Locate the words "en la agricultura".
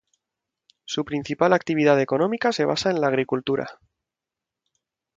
2.89-3.77